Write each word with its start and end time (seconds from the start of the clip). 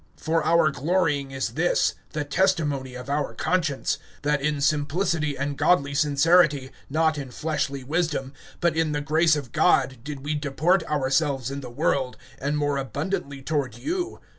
(12)For 0.19 0.43
our 0.43 0.71
glorying 0.71 1.29
is 1.29 1.49
this, 1.49 1.93
the 2.13 2.25
testimony 2.25 2.95
of 2.95 3.07
our 3.07 3.35
conscience, 3.35 3.99
that 4.23 4.41
in 4.41 4.59
simplicity 4.59 5.37
and 5.37 5.59
godly 5.59 5.93
sincerity, 5.93 6.71
not 6.89 7.19
in 7.19 7.29
fleshly 7.29 7.83
wisdom, 7.83 8.33
but 8.61 8.75
in 8.75 8.93
the 8.93 9.01
grace 9.01 9.35
of 9.35 9.51
God, 9.51 9.99
did 10.03 10.25
we 10.25 10.33
deport 10.33 10.83
ourselves 10.85 11.51
in 11.51 11.61
the 11.61 11.69
world, 11.69 12.17
and 12.39 12.57
more 12.57 12.77
abundantly 12.77 13.43
toward 13.43 13.77
you. 13.77 14.19